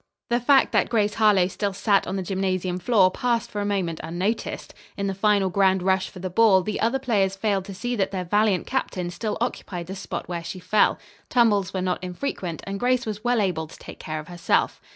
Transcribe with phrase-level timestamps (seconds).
[0.31, 3.99] The fact that Grace Harlowe still sat on the gymnasium floor passed for a moment
[4.03, 4.73] unnoticed.
[4.97, 8.09] In the final grand rush for the ball, the other players failed to see that
[8.09, 10.97] their valiant captain still occupied the spot where she fell.
[11.29, 14.81] Tumbles were not infrequent, and Grace was well able to take care of herself.